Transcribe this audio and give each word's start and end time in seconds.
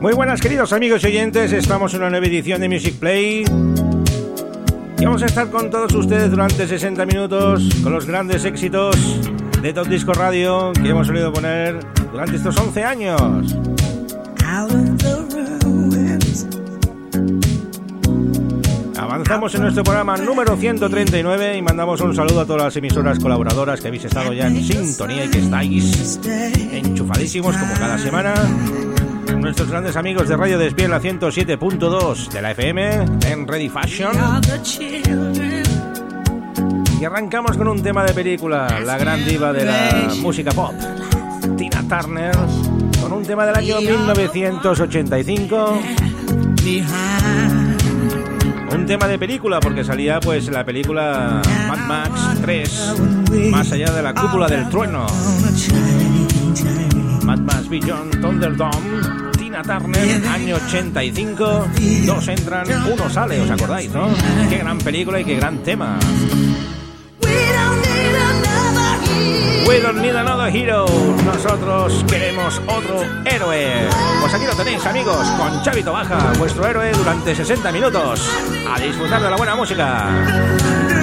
Muy 0.00 0.12
buenas 0.12 0.40
queridos 0.40 0.72
amigos 0.72 1.02
y 1.02 1.08
oyentes, 1.08 1.52
estamos 1.52 1.92
en 1.92 2.02
una 2.02 2.10
nueva 2.10 2.26
edición 2.26 2.60
de 2.60 2.68
Music 2.68 2.94
Play. 3.00 3.44
Y 4.96 5.04
vamos 5.04 5.24
a 5.24 5.26
estar 5.26 5.50
con 5.50 5.70
todos 5.70 5.92
ustedes 5.92 6.30
durante 6.30 6.68
60 6.68 7.04
minutos 7.04 7.68
con 7.82 7.92
los 7.92 8.06
grandes 8.06 8.44
éxitos 8.44 8.96
de 9.60 9.72
Top 9.72 9.88
Disco 9.88 10.12
Radio 10.12 10.72
que 10.72 10.90
hemos 10.90 11.08
solido 11.08 11.32
poner 11.32 11.80
durante 12.12 12.36
estos 12.36 12.56
11 12.56 12.84
años. 12.84 13.56
Avanzamos 18.96 19.52
en 19.56 19.62
nuestro 19.62 19.82
programa 19.82 20.16
número 20.16 20.56
139 20.56 21.56
y 21.56 21.62
mandamos 21.62 22.00
un 22.02 22.14
saludo 22.14 22.42
a 22.42 22.46
todas 22.46 22.62
las 22.62 22.76
emisoras 22.76 23.18
colaboradoras 23.18 23.80
que 23.80 23.88
habéis 23.88 24.04
estado 24.04 24.32
ya 24.32 24.46
en 24.46 24.62
sintonía 24.62 25.24
y 25.24 25.28
que 25.28 25.38
estáis 25.40 26.20
enchufadísimos 26.72 27.56
como 27.56 27.74
cada 27.74 27.98
semana 27.98 28.34
nuestros 29.40 29.70
grandes 29.70 29.96
amigos 29.96 30.28
de 30.28 30.36
Radio 30.36 30.58
Despiel 30.58 30.90
la 30.90 31.00
107.2 31.00 32.30
de 32.30 32.42
la 32.42 32.50
FM 32.52 33.04
en 33.26 33.46
Ready 33.46 33.68
Fashion. 33.68 34.12
Y 37.00 37.04
arrancamos 37.04 37.56
con 37.56 37.68
un 37.68 37.82
tema 37.82 38.04
de 38.04 38.12
película, 38.12 38.80
la 38.80 38.98
gran 38.98 39.24
diva 39.24 39.52
de 39.52 39.64
la 39.64 40.08
música 40.20 40.50
pop, 40.50 40.74
Tina 41.56 41.84
Turner, 41.88 42.34
con 43.00 43.12
un 43.12 43.24
tema 43.24 43.46
del 43.46 43.56
año 43.56 43.80
1985. 43.80 45.80
Un 48.72 48.86
tema 48.86 49.06
de 49.06 49.18
película 49.18 49.60
porque 49.60 49.84
salía 49.84 50.20
pues 50.20 50.48
la 50.48 50.64
película 50.64 51.40
Mad 51.68 51.86
Max 51.86 52.40
3, 52.42 52.94
más 53.50 53.70
allá 53.72 53.92
de 53.92 54.02
la 54.02 54.14
cúpula 54.14 54.48
del 54.48 54.68
trueno. 54.68 55.06
Mad 57.24 57.38
Max 57.40 57.68
Beyond 57.68 58.20
Thunderdome 58.20 59.27
Turner, 59.62 60.26
año 60.26 60.56
85. 60.56 61.68
Dos 62.06 62.28
entran, 62.28 62.66
uno 62.92 63.10
sale, 63.10 63.40
¿os 63.40 63.50
acordáis, 63.50 63.90
no? 63.90 64.08
Qué 64.48 64.58
gran 64.58 64.78
película 64.78 65.20
y 65.20 65.24
qué 65.24 65.36
gran 65.36 65.58
tema. 65.62 65.98
We 69.66 69.80
don't 69.80 70.00
need 70.00 70.16
another 70.16 70.54
hero. 70.54 70.86
Nosotros 71.24 72.04
queremos 72.08 72.58
otro 72.66 73.02
héroe. 73.26 73.88
Pues 74.20 74.32
aquí 74.32 74.46
lo 74.46 74.54
tenéis, 74.54 74.84
amigos, 74.86 75.26
con 75.38 75.62
Chavito 75.62 75.92
Baja, 75.92 76.32
vuestro 76.38 76.66
héroe 76.66 76.90
durante 76.92 77.34
60 77.34 77.70
minutos. 77.72 78.30
A 78.66 78.80
disfrutar 78.80 79.20
de 79.20 79.30
la 79.30 79.36
buena 79.36 79.56
música. 79.56 80.97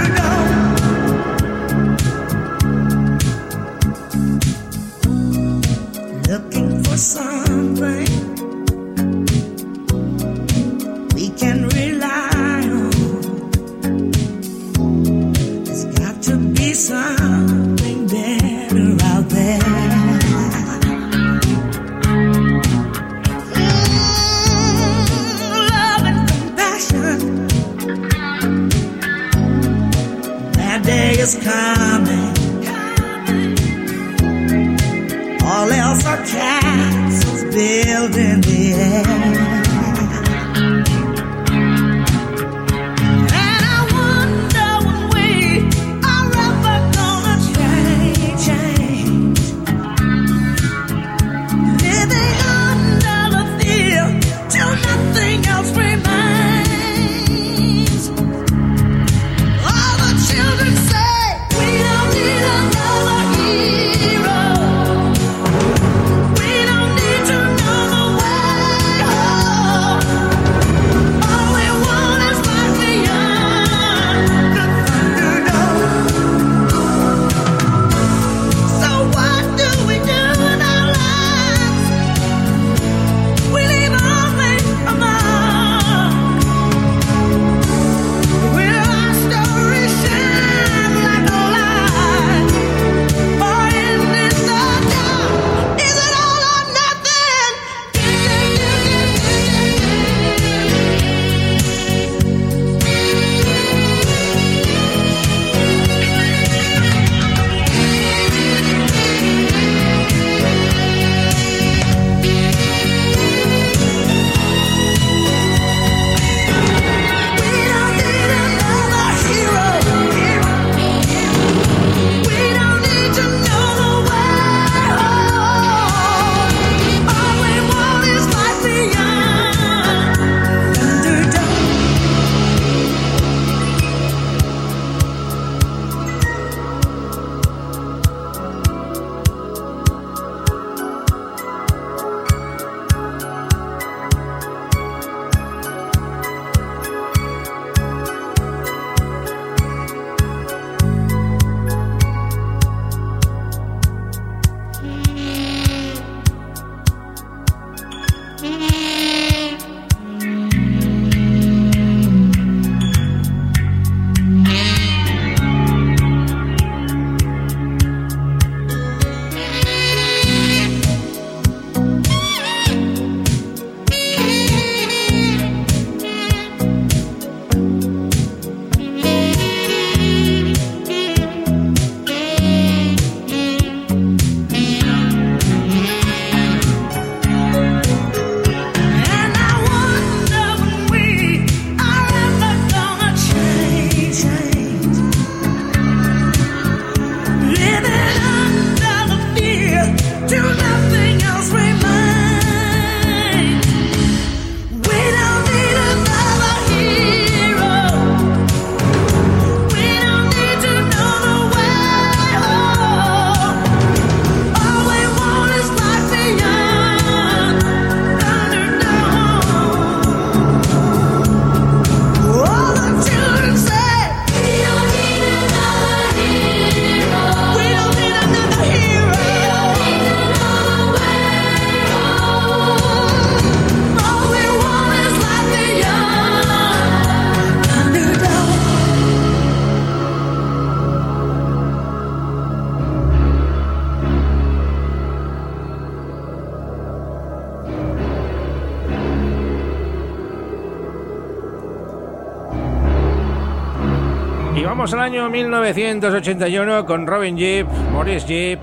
Vamos 254.85 254.93
al 254.93 255.13
año 255.13 255.29
1981 255.31 256.85
con 256.85 257.07
Robin 257.07 257.35
Jeep, 257.35 257.67
Morris 257.91 258.23
Jeep 258.27 258.59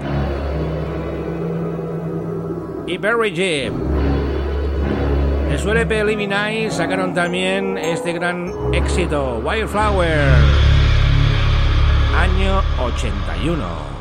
y 2.86 2.96
Barry 2.96 3.32
Jeep. 3.32 3.72
En 5.50 5.58
su 5.58 5.72
LP 5.72 6.04
Living 6.04 6.30
Eyes 6.30 6.74
sacaron 6.74 7.12
también 7.12 7.76
este 7.76 8.12
gran 8.12 8.52
éxito, 8.72 9.42
Wildflower, 9.44 10.28
año 12.16 12.62
81. 12.80 13.91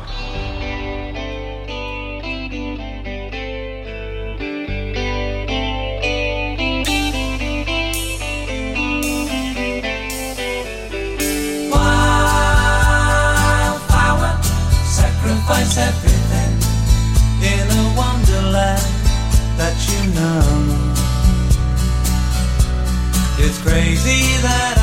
That 19.62 19.78
you 19.92 20.02
know. 20.18 20.42
It's 23.38 23.58
crazy 23.62 24.22
that 24.42 24.74
I 24.78 24.81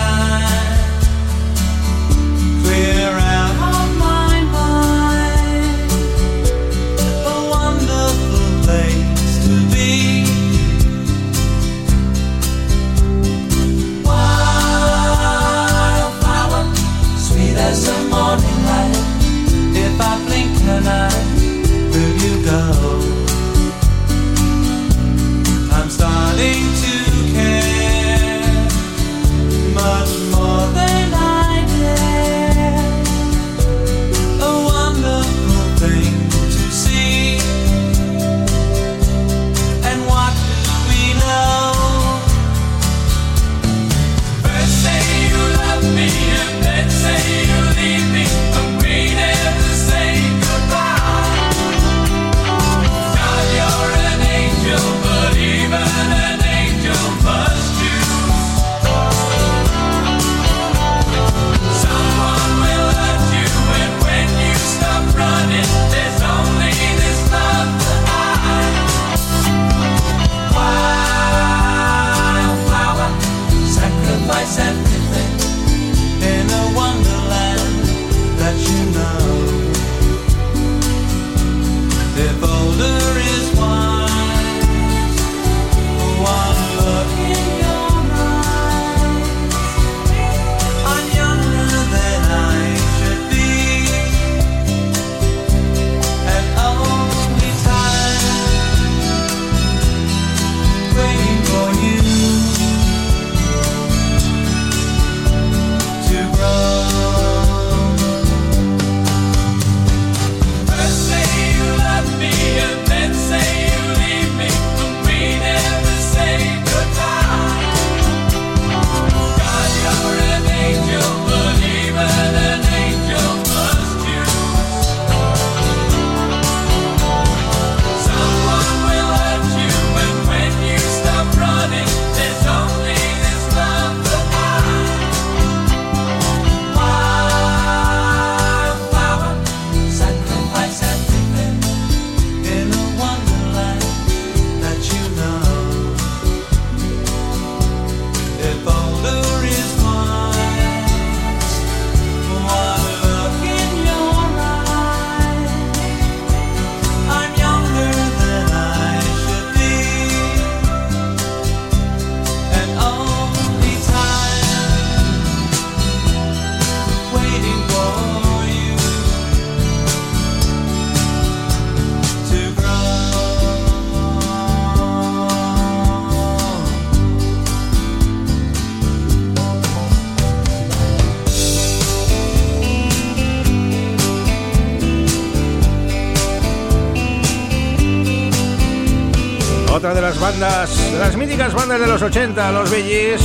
las 191.00 191.16
míticas 191.16 191.54
bandas 191.54 191.80
de 191.80 191.88
los 191.88 192.02
80, 192.02 192.52
los 192.52 192.70
Gees, 192.70 193.22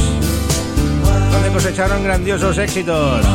donde 1.33 1.51
cosecharon 1.53 2.05
grandiosos 2.05 2.57
éxitos. 2.59 3.27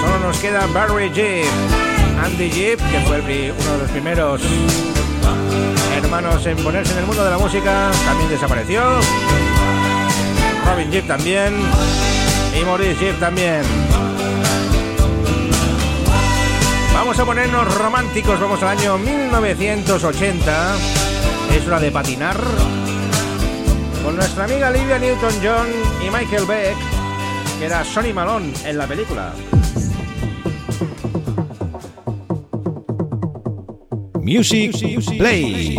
Solo 0.00 0.18
nos 0.20 0.36
queda 0.38 0.66
Barry 0.74 1.10
Jeep, 1.12 1.46
Andy 2.24 2.50
Jeep, 2.50 2.78
que 2.90 3.00
fue 3.06 3.20
uno 3.20 3.72
de 3.72 3.78
los 3.78 3.90
primeros 3.92 4.42
hermanos 5.96 6.44
en 6.44 6.56
ponerse 6.58 6.92
en 6.92 6.98
el 6.98 7.06
mundo 7.06 7.24
de 7.24 7.30
la 7.30 7.38
música, 7.38 7.90
también 8.04 8.28
desapareció. 8.28 8.82
Robin 10.66 10.90
Jeep 10.90 11.06
también. 11.06 11.54
Y 12.60 12.64
Maurice 12.64 12.96
Jeep 12.96 13.20
también. 13.20 13.62
Vamos 16.92 17.18
a 17.20 17.24
ponernos 17.24 17.72
románticos, 17.76 18.40
vamos 18.40 18.60
al 18.62 18.78
año 18.78 18.98
1980. 18.98 20.95
Es 21.52 21.66
hora 21.66 21.80
de 21.80 21.90
patinar. 21.90 22.36
Con 24.04 24.16
nuestra 24.16 24.44
amiga 24.44 24.68
Olivia 24.68 24.98
Newton-John 24.98 25.66
y 26.06 26.10
Michael 26.10 26.46
Beck, 26.46 26.76
que 27.58 27.66
era 27.66 27.84
Sonny 27.84 28.12
Malone 28.12 28.52
en 28.64 28.78
la 28.78 28.86
película. 28.86 29.32
Music 34.26 34.72
Play. 35.18 35.78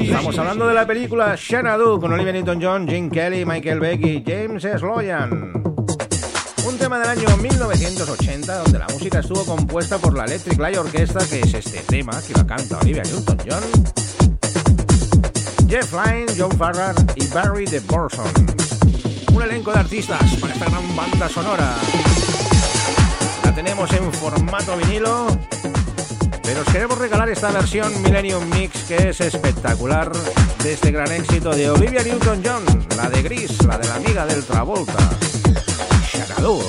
Estamos 0.00 0.38
hablando 0.38 0.66
de 0.66 0.74
la 0.74 0.86
película 0.86 1.36
Xanadu 1.36 2.00
con 2.00 2.12
Olivia 2.12 2.32
Newton-John, 2.32 2.88
Jim 2.88 3.10
Kelly, 3.10 3.44
Michael 3.44 3.80
Beck 3.80 4.00
y 4.06 4.24
James 4.26 4.62
Sloyan. 4.62 5.52
Un 6.66 6.78
tema 6.78 6.98
del 6.98 7.10
año 7.10 7.36
1980 7.36 8.58
donde 8.58 8.78
la 8.78 8.86
música 8.88 9.20
estuvo 9.20 9.44
compuesta 9.44 9.98
por 9.98 10.16
la 10.16 10.24
Electric 10.24 10.58
Light 10.58 10.78
Orchestra, 10.78 11.26
que 11.26 11.40
es 11.40 11.52
este 11.54 11.80
tema 11.80 12.12
que 12.26 12.32
la 12.32 12.46
canta 12.46 12.78
Olivia 12.78 13.02
Newton-John, 13.02 13.62
Jeff 15.68 15.92
Lynne, 15.92 16.26
John 16.36 16.50
Farrar 16.52 16.94
y 17.14 17.26
Barry 17.26 17.66
de 17.66 17.80
Borson. 17.80 18.24
un 19.34 19.42
elenco 19.42 19.70
de 19.70 19.80
artistas 19.80 20.22
para 20.40 20.54
esta 20.54 20.64
gran 20.64 20.96
banda 20.96 21.28
sonora. 21.28 21.74
La 23.44 23.54
tenemos 23.54 23.92
en 23.92 24.10
formato 24.12 24.76
vinilo, 24.78 25.26
pero 26.42 26.62
os 26.62 26.66
queremos 26.68 26.96
regalar 26.96 27.28
esta 27.28 27.50
versión 27.50 28.02
Millennium 28.02 28.48
Mix 28.48 28.84
que 28.84 29.10
es 29.10 29.20
espectacular 29.20 30.10
de 30.62 30.72
este 30.72 30.90
gran 30.90 31.12
éxito 31.12 31.50
de 31.50 31.70
Olivia 31.70 32.02
Newton-John, 32.02 32.64
la 32.96 33.10
de 33.10 33.22
Gris, 33.22 33.62
la 33.64 33.76
de 33.76 33.88
la 33.88 33.96
amiga 33.96 34.24
del 34.24 34.44
Travolta, 34.44 34.98
Shakadoo 36.10 36.62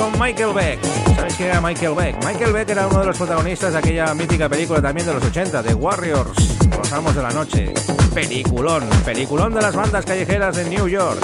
con 0.00 0.18
Michael 0.18 0.54
Beck. 0.54 0.78
¿Sabes 1.14 1.34
quién 1.34 1.50
era 1.50 1.60
Michael 1.60 1.94
Beck? 1.94 2.24
Michael 2.24 2.52
Beck 2.54 2.70
era 2.70 2.86
uno 2.86 3.00
de 3.00 3.06
los 3.06 3.18
protagonistas 3.18 3.74
de 3.74 3.78
aquella 3.80 4.14
mítica 4.14 4.48
película 4.48 4.80
también 4.80 5.06
de 5.06 5.12
los 5.12 5.22
80, 5.22 5.62
de 5.62 5.74
Warriors, 5.74 6.59
Los 6.90 6.98
Amos 6.98 7.14
de 7.14 7.22
la 7.22 7.30
Noche. 7.30 7.72
Peliculón, 8.12 8.82
peliculón 9.04 9.54
de 9.54 9.62
las 9.62 9.76
bandas 9.76 10.04
callejeras 10.04 10.56
de 10.56 10.64
New 10.64 10.88
York. 10.88 11.20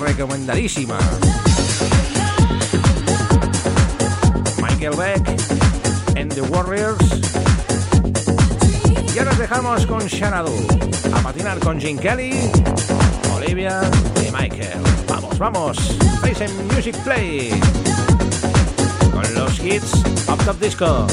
Recomendadísima. 0.00 0.98
Michael 4.60 4.96
Beck 4.96 5.40
en 6.16 6.28
The 6.28 6.42
Warriors. 6.42 6.98
Ya 9.14 9.24
nos 9.24 9.38
dejamos 9.38 9.86
con 9.86 10.06
Shanadu. 10.06 10.54
A 11.14 11.20
patinar 11.22 11.58
con 11.60 11.80
Jim 11.80 11.96
Kelly, 11.96 12.50
Olivia 13.34 13.80
y 14.16 14.30
Michael. 14.32 14.80
Vamos, 15.08 15.38
vamos. 15.38 15.96
En 16.38 16.66
Music 16.74 16.94
Play. 17.04 17.58
Con 19.12 19.34
los 19.34 19.58
hits 19.60 19.94
Up 20.28 20.44
Top 20.44 20.60
Disco. 20.60 21.06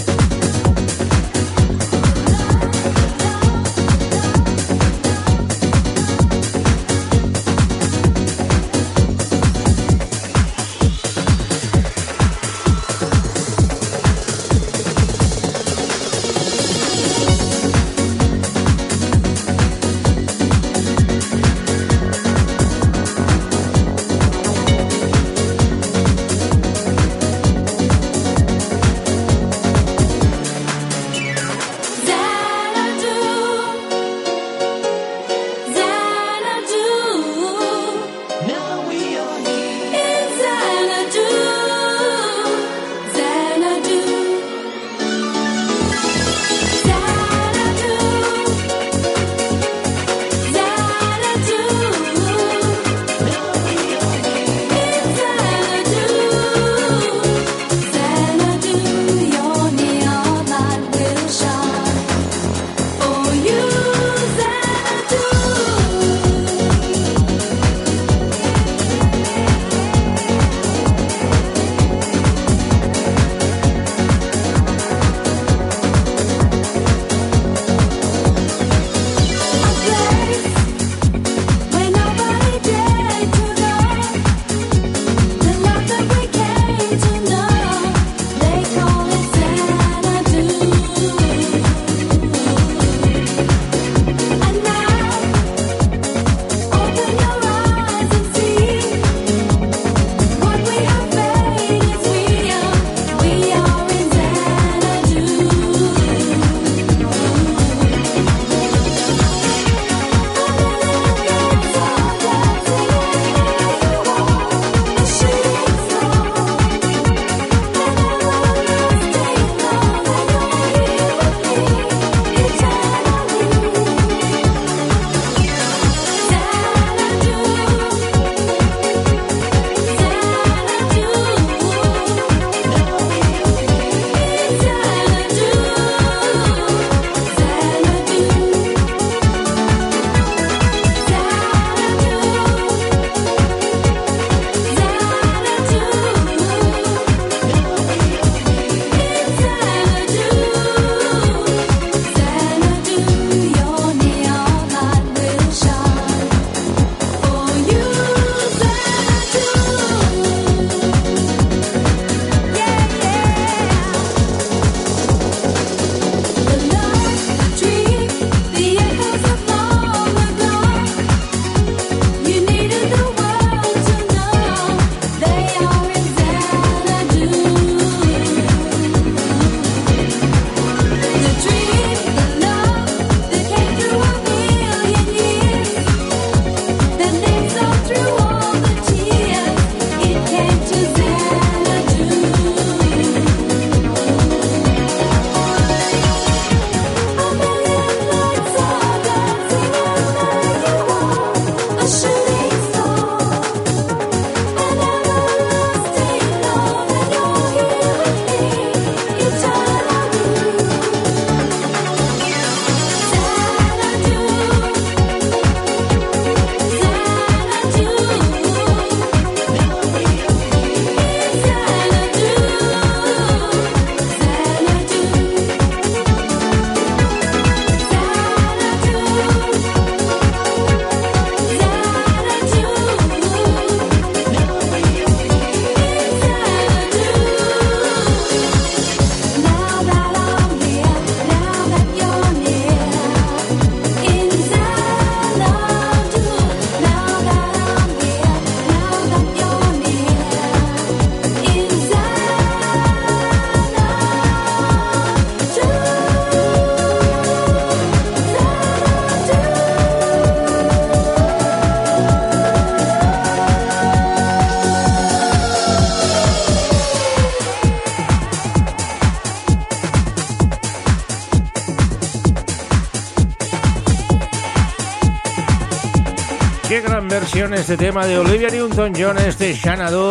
Versión 277.13 277.53
este 277.53 277.77
tema 277.77 278.07
de 278.07 278.17
Olivia 278.17 278.49
Newton-John, 278.49 279.19
este 279.19 279.55
Xanadu 279.55 280.09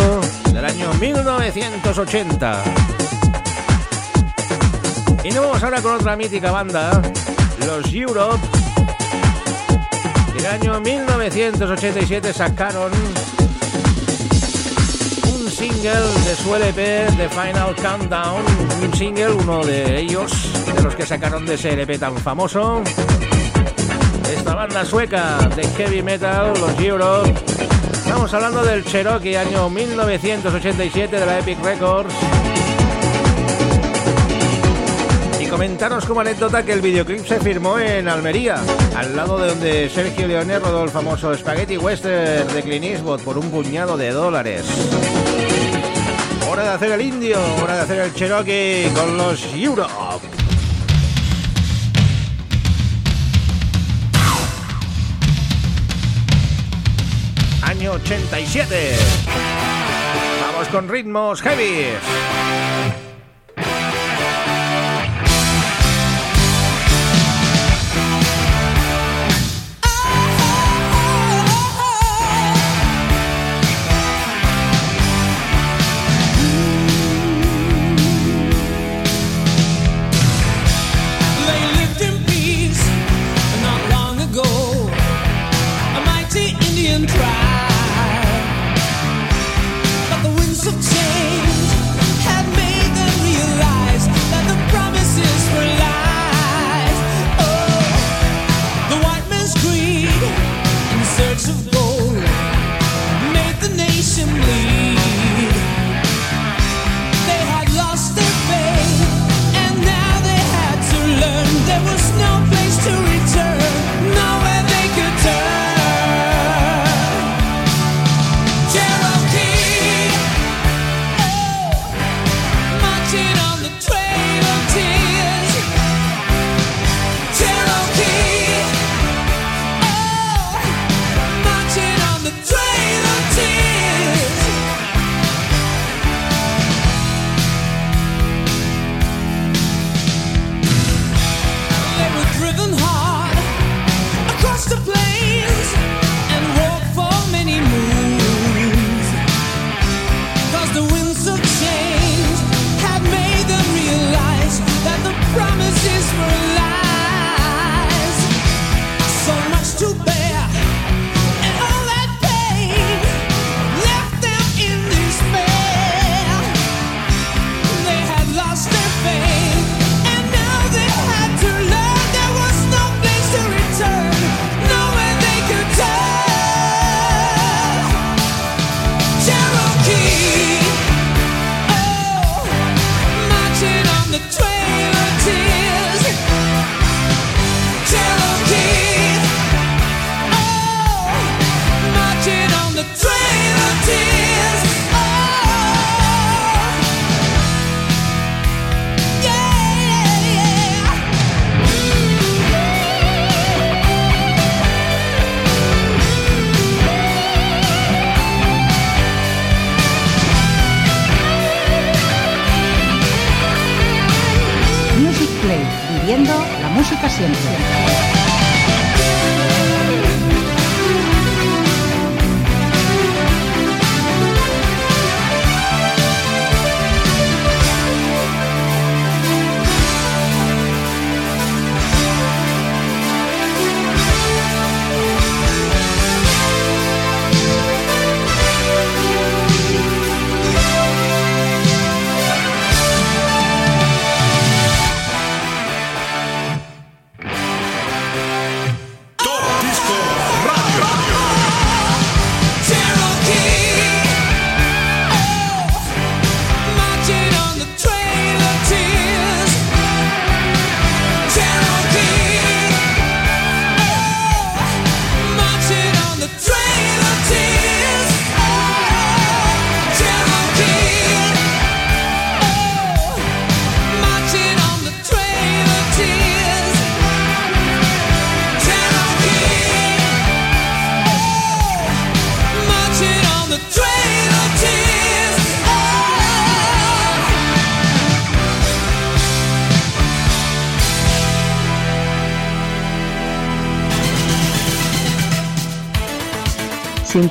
del 0.53 0.65
año 0.65 0.95
1980. 0.95 2.63
Y 5.25 5.31
nos 5.31 5.45
vamos 5.45 5.63
ahora 5.65 5.83
con 5.83 5.97
otra 5.97 6.15
mítica 6.15 6.53
banda, 6.53 7.03
los 7.67 7.93
Europe. 7.93 8.39
El 10.39 10.47
año 10.47 10.81
1987 10.81 12.33
sacaron 12.33 12.93
un 15.35 15.51
single 15.51 16.09
de 16.25 16.37
su 16.37 16.55
LP 16.55 17.07
The 17.17 17.29
Final 17.29 17.75
Countdown, 17.83 18.45
un 18.81 18.95
single, 18.95 19.33
uno 19.33 19.65
de 19.65 19.99
ellos, 19.99 20.31
de 20.73 20.83
los 20.83 20.95
que 20.95 21.05
sacaron 21.05 21.45
de 21.47 21.55
ese 21.55 21.71
LP 21.71 21.99
tan 21.99 22.17
famoso 22.19 22.81
esta 24.31 24.55
banda 24.55 24.85
sueca 24.85 25.39
de 25.55 25.67
heavy 25.69 26.03
metal, 26.03 26.53
los 26.59 26.79
Europe. 26.79 27.33
Estamos 27.93 28.33
hablando 28.35 28.63
del 28.63 28.85
Cherokee, 28.85 29.37
año 29.37 29.69
1987 29.71 31.19
de 31.19 31.27
la 31.27 31.39
Epic 31.39 31.63
Records. 31.63 32.15
Y 35.41 35.47
comentaros 35.47 36.05
como 36.05 36.21
anécdota 36.21 36.63
que 36.65 36.73
el 36.73 36.81
videoclip 36.81 37.25
se 37.27 37.41
firmó 37.41 37.79
en 37.79 38.09
Almería, 38.09 38.57
al 38.97 39.17
lado 39.17 39.39
de 39.39 39.49
donde 39.49 39.89
Sergio 39.89 40.27
Leone 40.27 40.59
rodó 40.59 40.85
el 40.85 40.91
famoso 40.91 41.35
Spaghetti 41.35 41.77
Western 41.77 42.53
de 42.53 42.63
Clint 42.63 42.85
Eastwood 42.85 43.21
por 43.21 43.39
un 43.39 43.51
puñado 43.51 43.97
de 43.97 44.11
dólares. 44.11 44.65
Hora 46.51 46.65
de 46.65 46.69
hacer 46.71 46.93
el 46.93 47.01
indio, 47.01 47.39
hora 47.63 47.77
de 47.77 47.81
hacer 47.81 47.99
el 48.01 48.15
Cherokee 48.15 48.91
con 48.95 49.17
los 49.17 49.43
Europe. 49.55 50.12
Año 57.83 57.95
87. 57.95 58.97
Vamos 60.41 60.69
con 60.69 60.89
ritmos 60.89 61.43
heavy. 61.43 61.97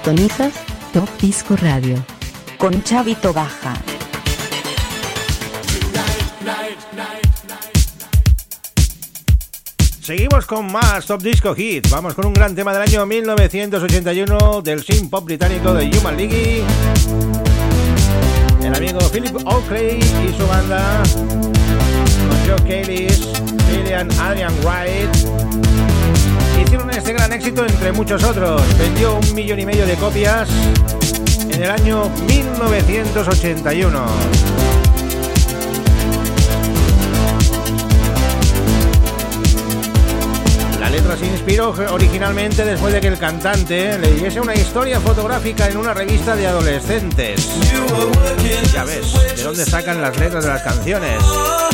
Sintonizas 0.04 0.54
Top 0.94 1.08
Disco 1.22 1.56
Radio 1.58 1.96
con 2.58 2.82
Chavito 2.82 3.32
Baja. 3.34 3.76
Seguimos 10.02 10.48
con 10.48 10.72
más 10.72 11.06
Top 11.06 11.22
Disco 11.22 11.54
Hits. 11.56 11.92
Vamos 11.92 12.16
con 12.16 12.26
un 12.26 12.34
gran 12.34 12.56
tema 12.56 12.74
del 12.74 12.82
año 12.82 13.06
1981 13.06 14.64
del 14.64 14.82
synth 14.84 15.12
pop 15.12 15.24
británico 15.24 15.72
de 15.76 15.96
Human 15.96 16.18
League. 16.18 16.64
El 18.64 18.74
amigo 18.74 19.00
Philip 19.12 19.36
Oakley 19.46 20.00
y 20.00 20.34
su 20.36 20.48
banda 20.48 21.04
Joe 22.48 23.08
Adrian 24.20 24.54
Wright 24.64 25.71
hicieron 26.72 26.90
este 26.92 27.12
gran 27.12 27.34
éxito 27.34 27.66
entre 27.66 27.92
muchos 27.92 28.24
otros. 28.24 28.62
Vendió 28.78 29.18
un 29.18 29.36
millón 29.36 29.60
y 29.60 29.66
medio 29.66 29.86
de 29.86 29.96
copias 29.96 30.48
en 31.50 31.64
el 31.64 31.70
año 31.70 32.08
1981. 32.30 34.71
Se 41.18 41.26
inspiró 41.26 41.74
originalmente 41.92 42.64
después 42.64 42.94
de 42.94 43.02
que 43.02 43.08
el 43.08 43.18
cantante 43.18 43.98
leyese 43.98 44.40
una 44.40 44.54
historia 44.54 45.00
fotográfica 45.00 45.68
en 45.68 45.78
una 45.78 45.94
revista 45.94 46.36
de 46.36 46.48
adolescentes. 46.48 47.50
Ya 48.74 48.84
ves, 48.84 49.14
de 49.36 49.44
dónde 49.44 49.66
sacan 49.66 50.02
las 50.02 50.18
letras 50.18 50.44
de 50.44 50.50
las 50.50 50.62
canciones. 50.62 51.22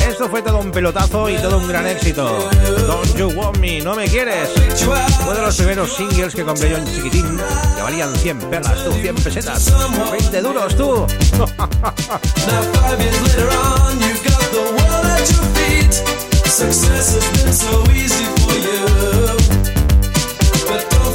Esto 0.08 0.30
fue 0.30 0.41
todo 0.41 0.60
un 0.60 0.71
pelotazo 0.71 1.30
y 1.30 1.36
todo 1.38 1.58
un 1.58 1.67
gran 1.67 1.86
éxito. 1.88 2.50
Don't 2.88 3.15
You 3.15 3.32
Want 3.36 3.58
Me, 3.58 3.82
No 3.82 3.95
Me 3.95 4.08
Quieres. 4.08 4.50
Fue 5.26 5.36
de 5.36 5.41
los 5.41 5.56
primeros 5.56 5.95
singles 5.95 6.34
que 6.34 6.43
compré 6.43 6.71
yo 6.71 6.78
en 6.78 6.86
chiquitín, 6.86 7.38
que 7.76 7.82
valían 7.82 8.15
100 8.15 8.39
perlas, 8.50 8.84
tú, 8.84 8.91
100 8.93 9.15
pesetas, 9.15 9.73
20 10.12 10.41
duros, 10.41 10.76
tú. 10.76 11.06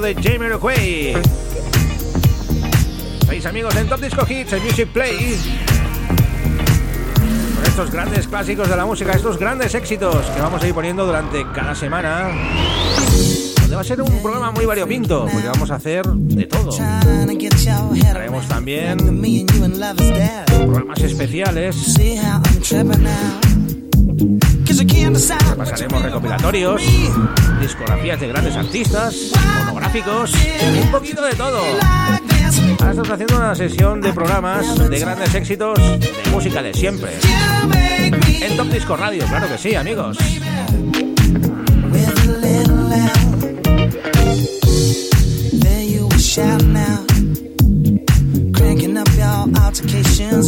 de 0.00 0.14
Jamiroquai. 0.14 1.14
Seis 3.26 3.46
amigos 3.46 3.74
en 3.76 3.88
Top 3.88 4.00
Disco 4.00 4.24
Hits, 4.28 4.52
en 4.52 4.62
Music 4.62 4.88
Play. 4.92 5.36
Con 7.56 7.64
estos 7.64 7.90
grandes 7.90 8.28
clásicos 8.28 8.68
de 8.68 8.76
la 8.76 8.86
música, 8.86 9.12
estos 9.12 9.38
grandes 9.38 9.74
éxitos 9.74 10.26
que 10.26 10.40
vamos 10.40 10.62
a 10.62 10.68
ir 10.68 10.74
poniendo 10.74 11.04
durante 11.04 11.44
cada 11.52 11.74
semana. 11.74 12.30
Donde 13.60 13.74
va 13.74 13.80
a 13.80 13.84
ser 13.84 14.00
un 14.00 14.22
programa 14.22 14.52
muy 14.52 14.66
variopinto, 14.66 15.26
porque 15.32 15.48
vamos 15.48 15.70
a 15.70 15.74
hacer 15.76 16.06
de 16.06 16.44
todo. 16.44 16.70
Haremos 18.08 18.46
también 18.46 18.98
programas 20.66 21.00
especiales. 21.00 21.76
Pasaremos 24.78 26.02
recopilatorios, 26.02 26.82
discografías 27.60 28.20
de 28.20 28.28
grandes 28.28 28.54
artistas, 28.54 29.32
monográficos, 29.58 30.32
un 30.84 30.90
poquito 30.92 31.20
de 31.20 31.34
todo. 31.34 31.58
Ahora 31.58 32.90
estamos 32.90 33.10
haciendo 33.10 33.36
una 33.38 33.56
sesión 33.56 34.00
de 34.00 34.12
programas 34.12 34.78
de 34.88 34.98
grandes 35.00 35.34
éxitos 35.34 35.76
de 35.78 36.30
música 36.30 36.62
de 36.62 36.72
siempre. 36.74 37.10
En 38.40 38.56
Top 38.56 38.68
Disco 38.68 38.96
Radio, 38.96 39.24
claro 39.26 39.48
que 39.48 39.58
sí, 39.58 39.74
amigos. 39.74 40.16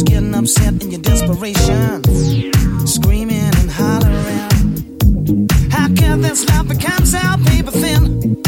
Getting 0.05 0.35
upset 0.35 0.83
in 0.83 0.91
your 0.91 1.01
desperation, 1.01 2.01
screaming 2.87 3.30
this 6.31 6.49
love 6.49 6.65
become 6.69 7.05
so 7.05 7.19
paper 7.45 7.71
thin? 7.71 8.40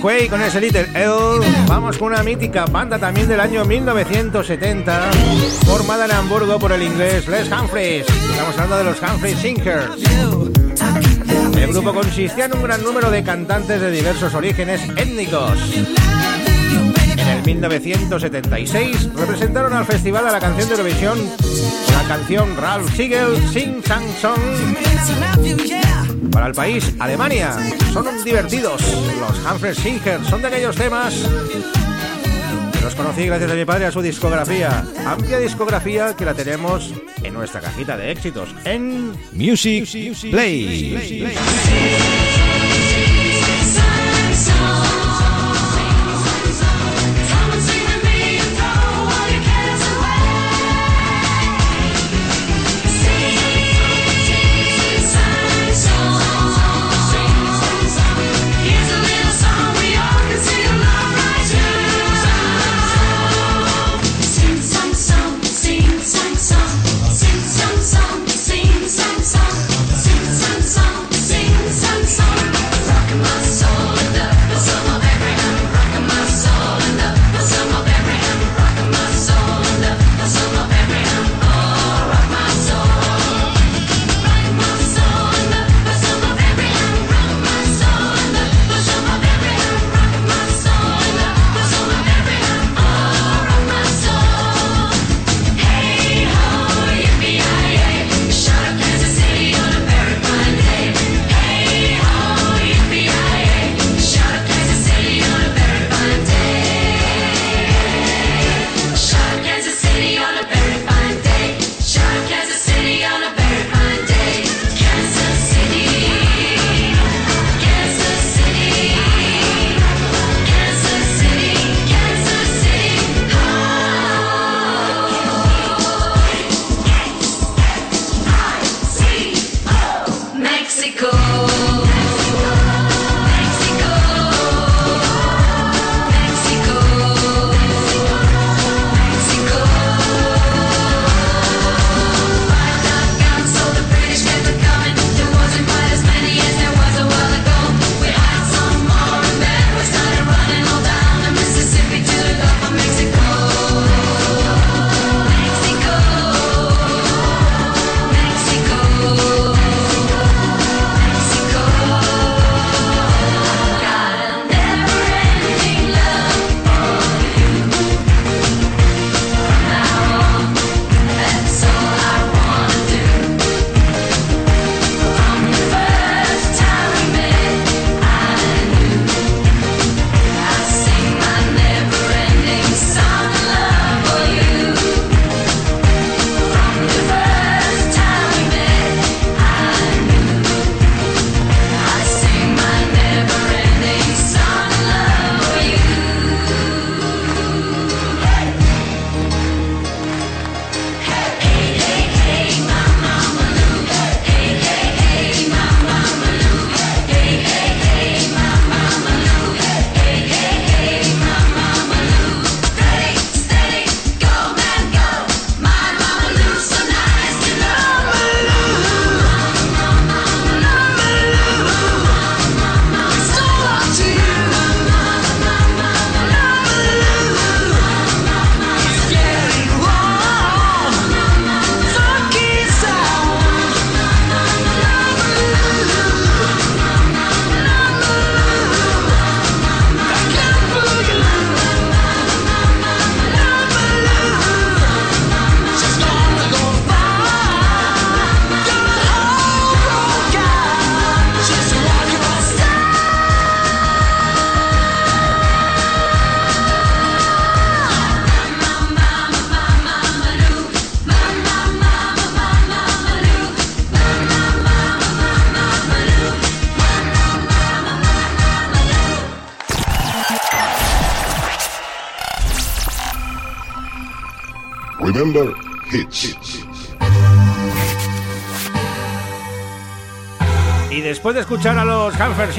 Jamiroquai 0.00 0.28
con 0.28 0.40
ese 0.42 0.60
Little 0.60 0.88
L, 0.94 1.40
vamos 1.66 1.98
con 1.98 2.12
una 2.12 2.22
mítica 2.22 2.64
banda 2.64 2.98
también 2.98 3.28
del 3.28 3.38
año 3.38 3.64
1970, 3.64 5.10
formada 5.66 6.06
en 6.06 6.12
Hamburgo 6.12 6.58
por 6.58 6.72
el 6.72 6.82
inglés 6.82 7.28
Les 7.28 7.50
Humphreys. 7.50 8.06
Estamos 8.08 8.54
hablando 8.54 8.78
de 8.78 8.84
los 8.84 9.02
Humphrey 9.02 9.34
Singers. 9.34 10.02
El 11.56 11.72
grupo 11.72 11.92
consistía 11.92 12.46
en 12.46 12.56
un 12.56 12.62
gran 12.62 12.82
número 12.82 13.10
de 13.10 13.22
cantantes 13.22 13.80
de 13.80 13.90
diversos 13.90 14.32
orígenes 14.34 14.80
étnicos. 14.96 15.58
En 17.16 17.28
el 17.28 17.44
1976 17.44 19.10
representaron 19.14 19.74
al 19.74 19.84
Festival 19.84 20.24
de 20.24 20.32
la 20.32 20.40
Canción 20.40 20.68
de 20.68 20.74
Eurovisión 20.76 21.18
la 21.92 22.08
canción 22.08 22.56
Ralph 22.56 22.90
Siegel 22.94 23.36
Sing 23.52 23.82
Sang 23.84 24.08
Song. 24.20 24.40
Para 26.30 26.46
el 26.46 26.52
país 26.52 26.94
Alemania. 26.98 27.56
Son 27.92 28.06
divertidos. 28.24 28.82
Los 29.18 29.38
Humphrey 29.44 29.74
Singers 29.74 30.26
son 30.28 30.42
de 30.42 30.48
aquellos 30.48 30.76
temas 30.76 31.14
que 32.72 32.80
los 32.80 32.94
conocí 32.94 33.26
gracias 33.26 33.50
a 33.50 33.54
mi 33.54 33.64
padre 33.64 33.86
a 33.86 33.92
su 33.92 34.00
discografía. 34.00 34.84
Amplia 35.06 35.38
discografía 35.38 36.14
que 36.16 36.24
la 36.24 36.34
tenemos 36.34 36.92
en 37.22 37.34
nuestra 37.34 37.60
cajita 37.60 37.96
de 37.96 38.10
éxitos 38.10 38.48
en 38.64 39.12
Music 39.32 39.86
Play. 40.30 41.36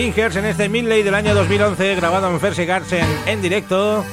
Singers 0.01 0.35
en 0.35 0.45
este 0.45 0.67
Midley 0.67 1.03
del 1.03 1.13
año 1.13 1.35
2011 1.35 1.93
grabado 1.93 2.27
en 2.27 2.39
Ferse 2.39 2.65
Garden 2.65 3.05
en 3.27 3.39
directo. 3.39 4.03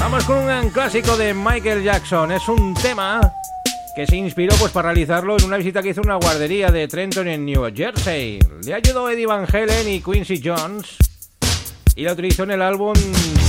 Vamos 0.00 0.24
con 0.24 0.38
un 0.38 0.70
clásico 0.70 1.14
de 1.18 1.34
Michael 1.34 1.82
Jackson. 1.82 2.32
Es 2.32 2.48
un 2.48 2.72
tema 2.72 3.20
que 3.94 4.06
se 4.06 4.16
inspiró 4.16 4.56
pues 4.56 4.72
para 4.72 4.92
realizarlo 4.92 5.36
en 5.36 5.44
una 5.44 5.58
visita 5.58 5.82
que 5.82 5.90
hizo 5.90 6.00
una 6.00 6.14
guardería 6.14 6.70
de 6.70 6.88
Trenton 6.88 7.28
en 7.28 7.44
New 7.44 7.70
Jersey. 7.76 8.38
Le 8.64 8.72
ayudó 8.72 9.10
Eddie 9.10 9.26
Van 9.26 9.46
Halen 9.46 9.86
y 9.86 10.00
Quincy 10.00 10.40
Jones 10.42 10.96
y 11.94 12.04
la 12.04 12.14
utilizó 12.14 12.44
en 12.44 12.52
el 12.52 12.62
álbum 12.62 12.94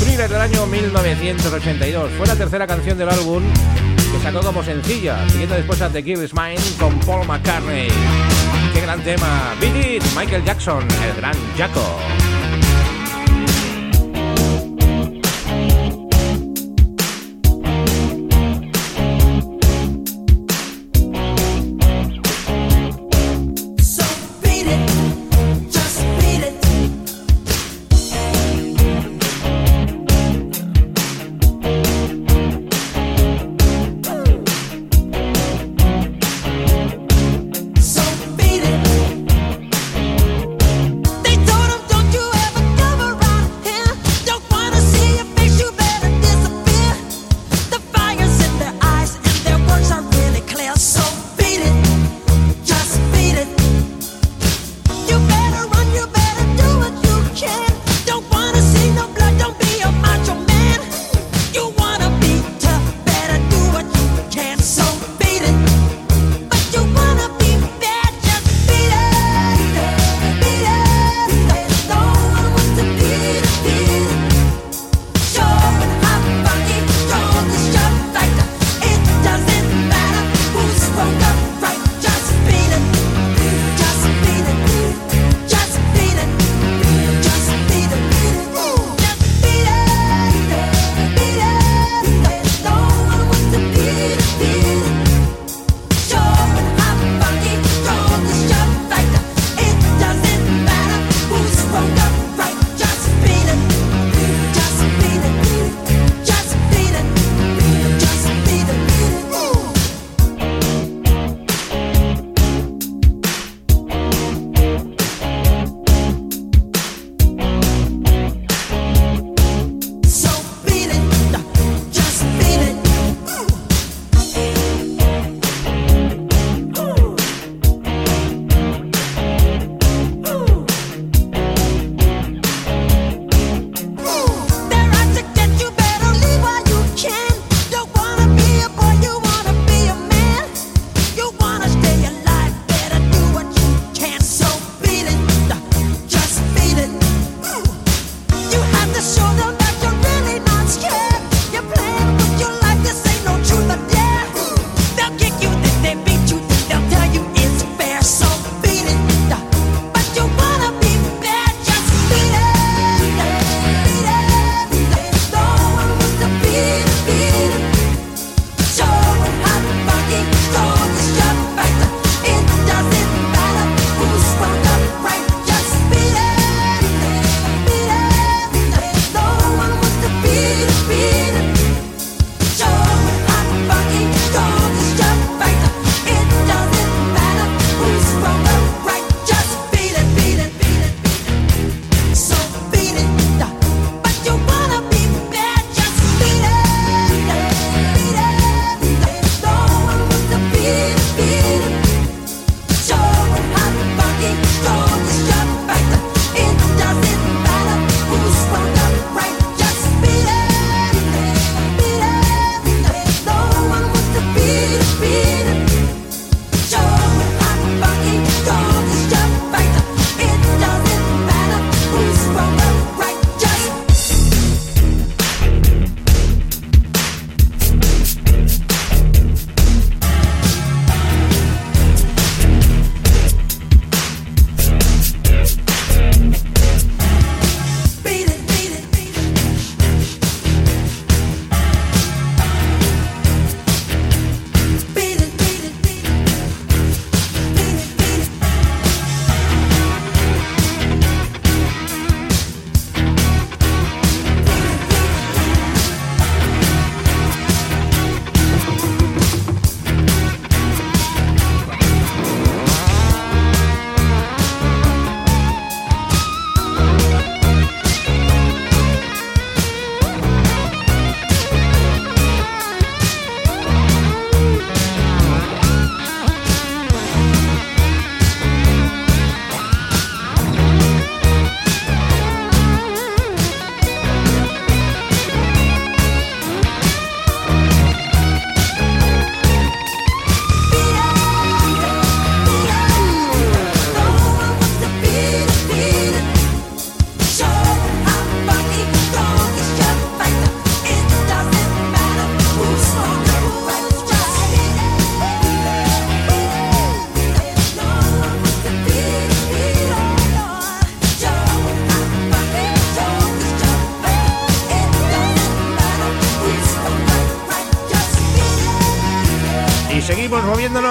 Thriller 0.02 0.30
del 0.30 0.42
año 0.42 0.66
1982. 0.66 2.12
Fue 2.18 2.28
la 2.28 2.36
tercera 2.36 2.68
canción 2.68 2.98
del 2.98 3.08
álbum 3.08 3.42
que 4.12 4.20
sacó 4.20 4.42
como 4.42 4.62
sencilla, 4.62 5.26
siguiendo 5.30 5.56
después 5.56 5.82
a 5.82 5.90
The 5.90 6.04
Kill's 6.04 6.34
Mind 6.34 6.78
con 6.78 7.00
Paul 7.00 7.26
McCartney 7.26 7.88
qué 8.76 8.82
gran 8.82 9.02
tema. 9.02 9.56
Billy, 9.60 10.00
Michael 10.16 10.44
Jackson, 10.44 10.86
el 11.08 11.16
gran 11.16 11.36
Jaco. 11.58 12.35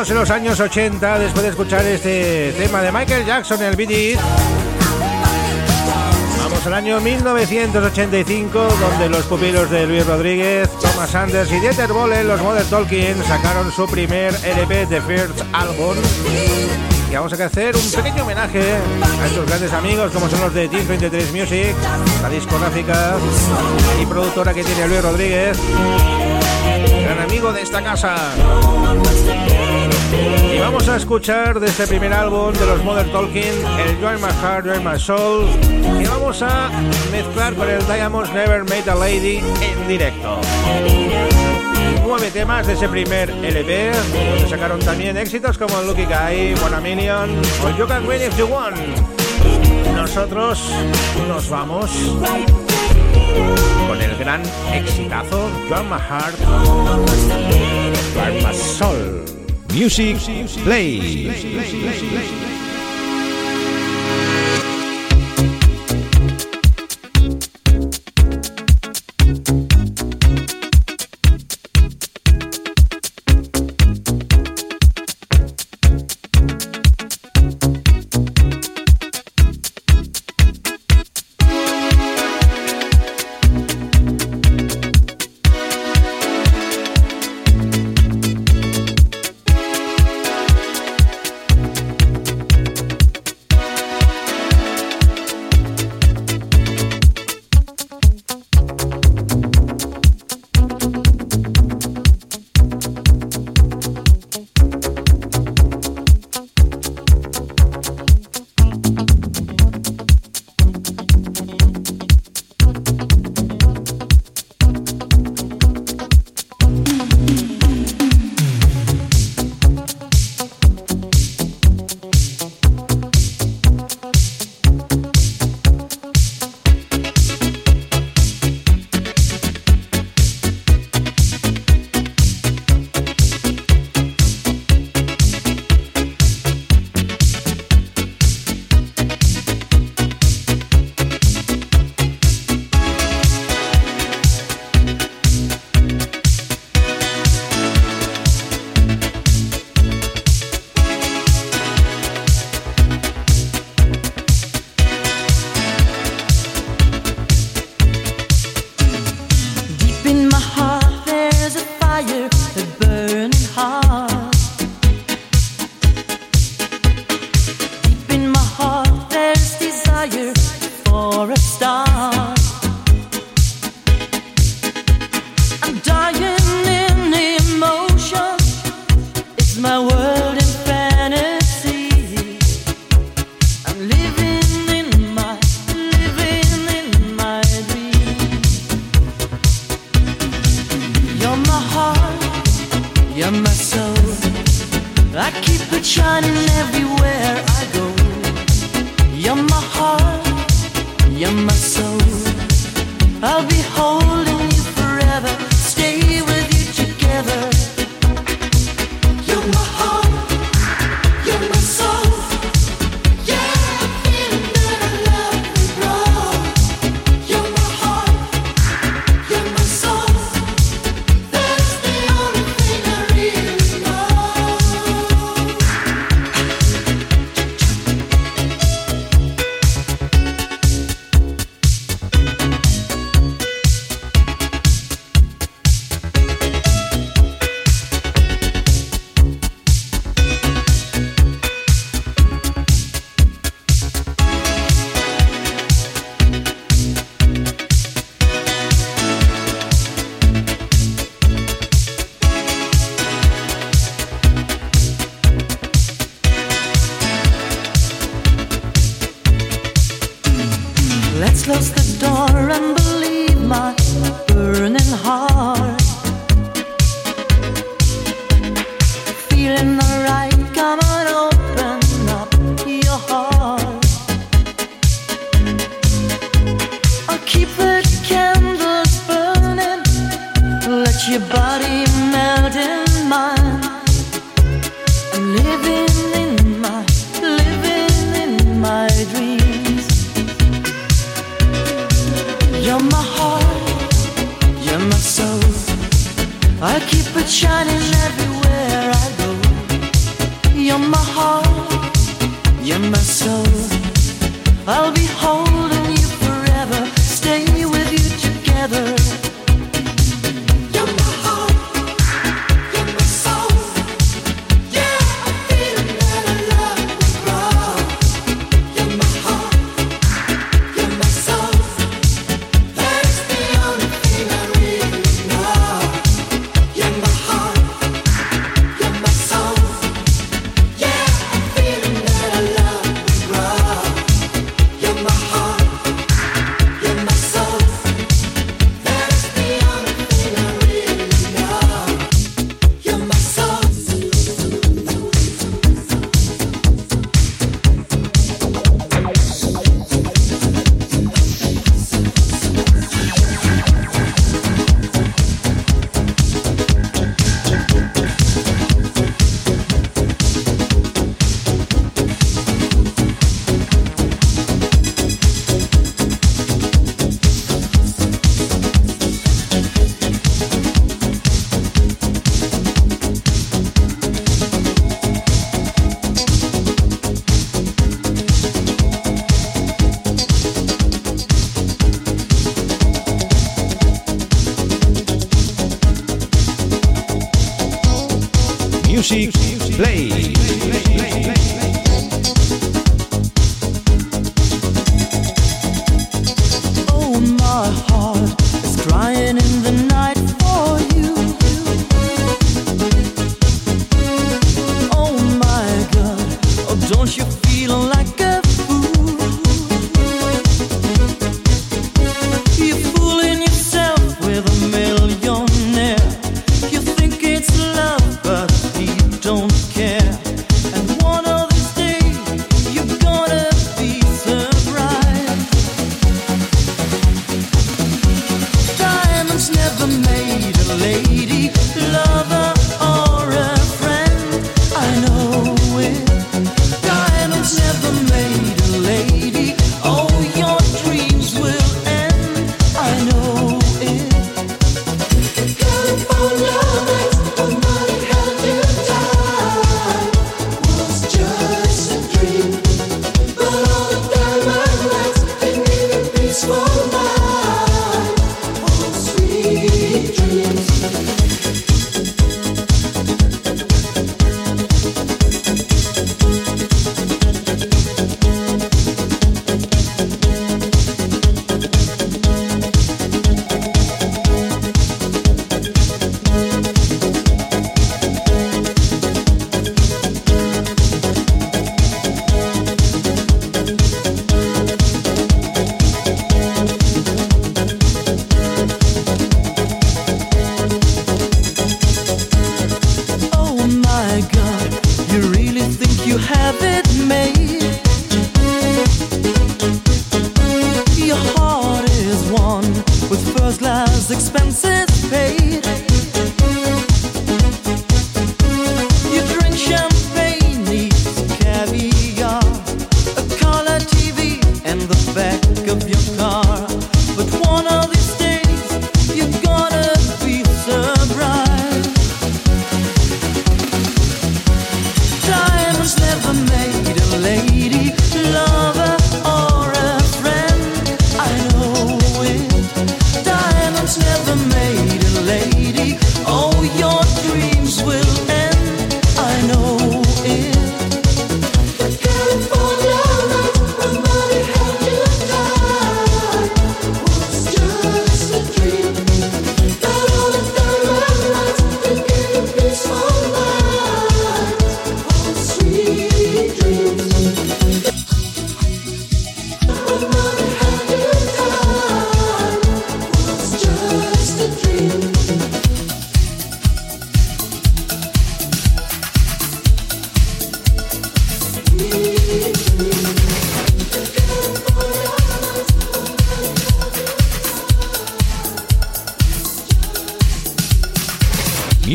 Moviéndonos 0.05 0.11
en 0.11 0.17
los 0.17 0.31
años 0.31 0.61
80 0.61 1.19
después 1.19 1.43
de 1.43 1.51
escuchar 1.51 1.87
este 1.87 2.53
tema 2.59 2.83
de 2.83 2.93
Michael 2.93 3.25
Jackson, 3.25 3.63
el 3.63 3.77
Gees. 3.77 4.19
Vamos 6.39 6.67
al 6.67 6.75
año 6.75 7.01
1985, 7.01 8.69
donde 8.81 9.09
los 9.09 9.25
pupilos 9.25 9.71
de 9.71 9.87
Luis 9.87 10.07
Rodríguez, 10.07 10.69
Thomas 10.81 11.11
Sanders 11.11 11.51
y 11.53 11.61
Dieter 11.61 11.93
Bohlen, 11.93 12.27
los 12.29 12.41
Modern 12.43 12.69
Talking, 12.69 13.23
sacaron 13.27 13.73
su 13.73 13.87
primer 13.87 14.35
LP 14.45 14.87
de 14.87 15.01
First 15.01 15.41
Album. 15.53 15.97
Y 17.11 17.15
vamos 17.15 17.33
a 17.33 17.45
hacer 17.45 17.77
un 17.77 17.91
pequeño 17.93 18.25
homenaje 18.25 18.63
a 19.23 19.27
estos 19.27 19.47
grandes 19.47 19.73
amigos, 19.73 20.13
como 20.13 20.29
son 20.29 20.41
los 20.41 20.53
de 20.53 20.69
Team 20.69 20.87
23 20.87 21.33
Music, 21.33 21.75
la 22.23 22.29
discográfica 22.29 23.17
y 24.03 24.07
productora 24.07 24.53
que 24.53 24.65
tiene 24.65 24.89
Luis 24.89 25.03
Rodríguez, 25.03 25.59
gran 27.05 27.21
amigo 27.21 27.53
de 27.53 27.63
esta 27.63 27.83
casa. 27.83 28.17
Y 30.55 30.59
vamos 30.59 30.89
a 30.89 30.97
escuchar 30.97 31.59
de 31.59 31.67
este 31.67 31.87
primer 31.87 32.13
álbum 32.13 32.53
de 32.53 32.67
los 32.67 32.83
Modern 32.85 33.11
Talking, 33.11 33.43
el 33.79 33.97
Join 34.01 34.21
My 34.21 34.33
Heart, 34.43 34.67
Join 34.67 34.85
My 34.85 34.99
Soul, 34.99 35.47
y 36.01 36.05
vamos 36.07 36.43
a 36.43 36.71
mezclar 37.11 37.55
con 37.55 37.69
el 37.69 37.85
Diamonds 37.87 38.33
Never 38.33 38.65
Made 38.65 38.91
a 38.91 38.95
Lady 38.95 39.39
en 39.39 39.89
directo. 39.89 40.41
Nueve 42.07 42.31
temas 42.31 42.67
de 42.67 42.75
ese 42.75 42.89
primer 42.89 43.31
LP, 43.31 43.93
donde 44.13 44.49
sacaron 44.49 44.79
también 44.81 45.17
éxitos 45.17 45.59
como 45.59 45.81
Lucky 45.83 46.05
Guy, 46.05 46.55
One 46.65 46.81
Million 46.81 47.31
o 47.65 47.77
You 47.77 47.87
Can 47.87 48.07
Win 48.07 48.23
If 48.23 48.37
You 48.39 48.47
Want. 48.47 48.77
Nosotros 49.95 50.71
nos 51.27 51.49
vamos 51.49 51.91
con 53.89 54.01
el 54.01 54.17
gran 54.17 54.43
exitazo 54.73 55.51
Join 55.69 55.89
My 55.89 55.99
Heart, 55.99 56.39
Join 58.15 58.35
My 58.47 58.55
Soul. 58.55 59.44
Music 59.75 60.17
Play. 60.63 62.54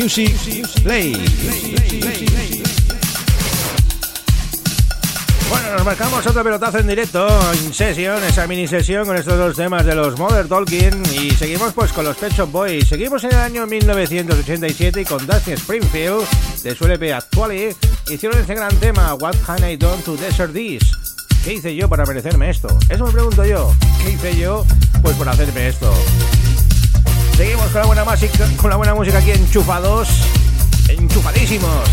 Music 0.02 0.34
Play. 0.82 1.12
Bueno, 5.50 5.72
nos 5.76 5.84
marcamos 5.84 6.26
otro 6.26 6.41
pelotazo 6.41 6.80
en 6.80 6.88
directo, 6.88 7.28
en 7.52 7.74
sesión, 7.74 8.24
esa 8.24 8.47
mini 8.47 8.66
sesión 8.66 9.06
con 9.06 9.18
estos 9.18 9.38
dos 9.38 9.58
temas 9.58 9.86
de 9.86 9.95
los 9.95 10.18
Mother 10.18 10.47
Talking 10.47 11.04
y 11.12 11.32
seguimos 11.32 11.74
pues 11.74 11.91
con 11.91 12.06
los 12.06 12.16
Pet 12.16 12.32
Shop 12.32 12.50
Boys. 12.50 12.88
Seguimos 12.88 13.26
en 13.26 13.32
el 13.32 13.39
año 13.39 13.68
1987 13.68 15.02
y 15.02 15.06
con 15.06 15.28
Dusty 15.28 15.52
Springfield 15.52 16.26
de 16.64 16.76
su 16.76 16.86
LP 16.86 17.12
Actually 17.14 17.58
¿eh? 17.64 17.76
hicieron 18.10 18.39
ese 18.39 18.56
gran 18.56 18.74
tema 18.78 19.14
What 19.16 19.36
Can 19.45 19.70
I 19.70 19.76
Done 19.76 20.02
to 20.04 20.16
Desert 20.16 20.54
This? 20.54 20.93
¿Qué 21.43 21.56
hice 21.56 21.76
yo 21.76 21.89
para 21.89 22.06
merecerme 22.06 22.50
esto? 22.50 22.70
Eso 22.88 23.06
me 23.06 23.12
pregunto 23.12 23.43
yo. 23.43 23.74
¿Qué 24.02 24.12
hice 24.12 24.38
yo 24.38 24.66
pues 25.02 25.18
por 25.18 25.28
hacerme 25.28 25.68
esto? 25.68 25.93
Seguimos 27.40 27.68
con 27.68 27.80
la 27.80 27.88
buena 27.88 28.04
música, 28.04 28.48
con 28.58 28.70
la 28.70 28.76
buena 28.76 28.94
música 28.94 29.18
aquí 29.20 29.32
enchufados, 29.32 30.10
enchufadísimos. 30.90 31.90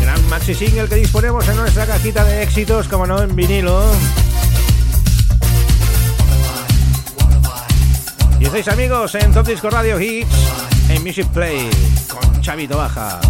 Gran 0.00 0.26
maxi 0.30 0.54
single 0.54 0.88
que 0.88 0.94
disponemos 0.94 1.46
en 1.46 1.56
nuestra 1.56 1.84
cajita 1.84 2.24
de 2.24 2.44
éxitos, 2.44 2.88
como 2.88 3.06
no 3.06 3.22
en 3.22 3.36
vinilo. 3.36 3.84
Y 8.40 8.46
estáis 8.46 8.68
amigos 8.68 9.14
en 9.16 9.34
Top 9.34 9.46
Disco 9.46 9.68
Radio 9.68 10.00
Hits, 10.00 10.34
en 10.88 11.04
Music 11.04 11.26
Play, 11.26 11.68
con 12.08 12.40
Chavito 12.40 12.78
Baja. 12.78 13.20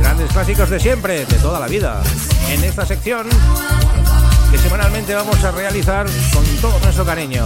Grandes 0.00 0.32
clásicos 0.32 0.70
de 0.70 0.80
siempre, 0.80 1.26
de 1.26 1.36
toda 1.40 1.60
la 1.60 1.66
vida. 1.66 2.02
En 2.50 2.64
esta 2.64 2.86
sección 2.86 3.26
que 4.50 4.56
semanalmente 4.56 5.14
vamos 5.14 5.44
a 5.44 5.50
realizar 5.50 6.06
con 6.32 6.42
todo 6.62 6.78
nuestro 6.80 7.04
cariño. 7.04 7.44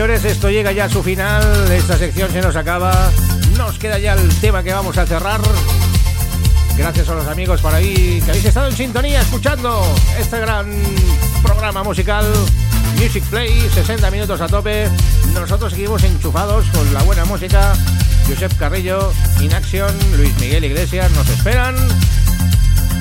Señores, 0.00 0.24
esto 0.24 0.48
llega 0.48 0.72
ya 0.72 0.86
a 0.86 0.88
su 0.88 1.02
final. 1.02 1.70
Esta 1.72 1.98
sección 1.98 2.32
se 2.32 2.40
nos 2.40 2.56
acaba. 2.56 3.10
Nos 3.58 3.78
queda 3.78 3.98
ya 3.98 4.14
el 4.14 4.34
tema 4.36 4.62
que 4.62 4.72
vamos 4.72 4.96
a 4.96 5.04
cerrar. 5.04 5.42
Gracias 6.74 7.06
a 7.10 7.14
los 7.16 7.26
amigos 7.26 7.60
por 7.60 7.74
ahí 7.74 8.22
que 8.24 8.30
habéis 8.30 8.46
estado 8.46 8.68
en 8.68 8.76
sintonía 8.76 9.20
escuchando 9.20 9.84
este 10.18 10.40
gran 10.40 10.72
programa 11.42 11.82
musical 11.82 12.24
Music 12.96 13.22
Play, 13.24 13.68
60 13.74 14.10
minutos 14.10 14.40
a 14.40 14.48
tope. 14.48 14.88
Nosotros 15.34 15.74
seguimos 15.74 16.02
enchufados 16.02 16.64
con 16.68 16.94
la 16.94 17.02
buena 17.02 17.26
música. 17.26 17.74
Josep 18.26 18.56
Carrillo, 18.56 19.12
Inaction, 19.38 19.94
Luis 20.16 20.34
Miguel 20.40 20.64
Iglesias 20.64 21.10
nos 21.12 21.28
esperan. 21.28 21.76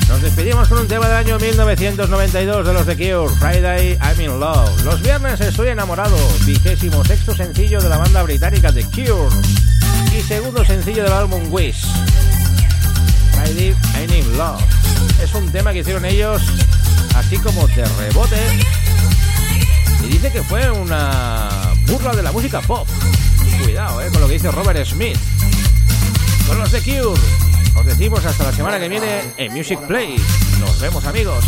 Nos 0.09 0.23
despedimos 0.23 0.67
con 0.67 0.79
un 0.79 0.87
tema 0.87 1.07
del 1.07 1.17
año 1.17 1.37
1992 1.37 2.65
de 2.65 2.73
los 2.73 2.85
The 2.87 2.95
Cure, 2.95 3.33
Friday 3.35 3.95
I'm 4.01 4.19
in 4.19 4.39
Love. 4.39 4.83
Los 4.83 4.99
viernes 5.01 5.39
estoy 5.39 5.69
enamorado, 5.69 6.17
vigésimo 6.45 7.05
sexto 7.05 7.35
sencillo 7.35 7.79
de 7.79 7.89
la 7.89 7.99
banda 7.99 8.23
británica 8.23 8.73
The 8.73 8.83
Cure 8.85 9.29
y 10.17 10.21
segundo 10.23 10.65
sencillo 10.65 11.03
del 11.03 11.13
álbum 11.13 11.43
Wish. 11.51 11.85
Friday 13.33 13.75
I'm 13.95 14.11
in 14.11 14.37
Love. 14.37 14.63
Es 15.23 15.31
un 15.35 15.47
tema 15.51 15.71
que 15.73 15.79
hicieron 15.79 16.03
ellos 16.05 16.41
así 17.15 17.37
como 17.37 17.67
de 17.67 17.85
rebote 17.85 18.37
y 20.03 20.07
dice 20.07 20.31
que 20.31 20.41
fue 20.41 20.71
una 20.71 21.49
burla 21.85 22.15
de 22.15 22.23
la 22.23 22.31
música 22.31 22.61
pop. 22.61 22.87
Cuidado, 23.63 24.01
eh, 24.01 24.09
con 24.11 24.21
lo 24.21 24.27
que 24.27 24.33
dice 24.33 24.49
Robert 24.49 24.83
Smith. 24.85 25.17
Con 26.47 26.57
los 26.57 26.71
The 26.71 26.81
Cure. 26.81 27.48
Os 27.79 27.85
decimos 27.85 28.25
hasta 28.25 28.43
la 28.43 28.51
semana 28.51 28.77
que 28.77 28.89
viene 28.89 29.21
en 29.37 29.53
Music 29.53 29.79
Play. 29.87 30.17
Nos 30.59 30.81
vemos 30.81 31.05
amigos. 31.05 31.45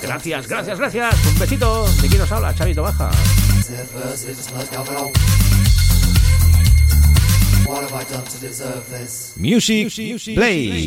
Gracias, 0.00 0.46
gracias, 0.46 0.78
gracias. 0.78 1.16
Un 1.26 1.38
besito. 1.40 1.88
De 2.00 2.08
quién 2.08 2.20
nos 2.20 2.30
habla, 2.30 2.54
Chavito 2.54 2.82
Baja. 2.82 3.10
Music, 9.36 10.34
Play. 10.36 10.86